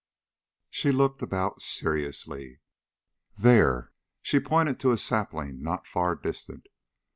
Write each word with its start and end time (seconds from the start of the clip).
She 0.71 0.91
looked 0.91 1.21
about 1.21 1.61
seriously. 1.61 2.59
"There." 3.37 3.91
She 4.23 4.39
pointed 4.39 4.79
to 4.79 4.89
a 4.91 4.97
sapling 4.97 5.61
not 5.61 5.85
far 5.85 6.15
distant. 6.15 6.65